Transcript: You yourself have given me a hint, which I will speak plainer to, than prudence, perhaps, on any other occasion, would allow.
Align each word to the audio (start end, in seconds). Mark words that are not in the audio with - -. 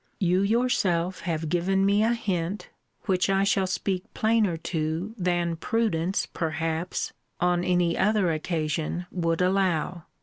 You 0.17 0.41
yourself 0.41 1.19
have 1.21 1.47
given 1.47 1.85
me 1.85 2.01
a 2.01 2.15
hint, 2.15 2.71
which 3.03 3.29
I 3.29 3.45
will 3.55 3.67
speak 3.67 4.11
plainer 4.15 4.57
to, 4.57 5.13
than 5.15 5.55
prudence, 5.57 6.25
perhaps, 6.25 7.13
on 7.39 7.63
any 7.63 7.95
other 7.95 8.31
occasion, 8.31 9.05
would 9.11 9.41
allow. 9.43 10.05